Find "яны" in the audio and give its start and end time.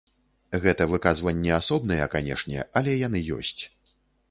3.07-3.25